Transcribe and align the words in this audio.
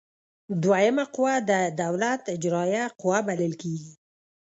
دوهمه 0.63 1.05
قوه 1.15 1.35
د 1.49 1.51
دولت 1.83 2.21
اجراییه 2.35 2.85
قوه 2.99 3.19
بلل 3.27 3.53
کیږي. 3.61 3.91